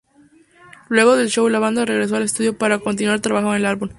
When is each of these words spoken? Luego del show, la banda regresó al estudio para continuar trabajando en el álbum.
Luego 0.89 1.15
del 1.15 1.29
show, 1.29 1.47
la 1.47 1.59
banda 1.59 1.85
regresó 1.85 2.15
al 2.15 2.23
estudio 2.23 2.57
para 2.57 2.79
continuar 2.79 3.19
trabajando 3.19 3.53
en 3.53 3.59
el 3.61 3.65
álbum. 3.67 3.89